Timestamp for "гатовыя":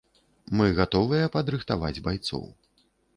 0.79-1.27